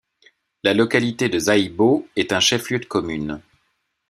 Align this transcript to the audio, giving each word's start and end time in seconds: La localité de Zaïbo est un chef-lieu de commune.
La 0.63 0.73
localité 0.73 1.29
de 1.29 1.37
Zaïbo 1.37 2.07
est 2.15 2.33
un 2.33 2.39
chef-lieu 2.39 2.79
de 2.79 2.85
commune. 2.85 3.39